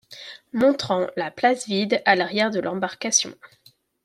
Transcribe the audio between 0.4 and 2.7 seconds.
montrant la place vide à l’arrière de